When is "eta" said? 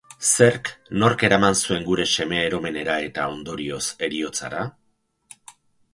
3.11-3.27